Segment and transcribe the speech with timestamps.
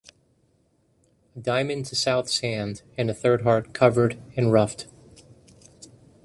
[1.35, 4.87] A diamond to South's hand, and a third heart covered and ruffed.